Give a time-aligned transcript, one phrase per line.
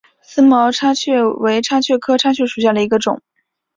[0.19, 3.21] 思茅叉蕨为叉蕨科叉蕨属下的一个种。